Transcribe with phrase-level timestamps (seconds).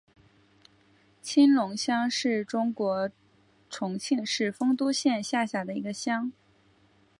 [1.21, 3.11] 青龙乡是中国
[3.69, 6.33] 重庆市丰都县下辖的一个乡。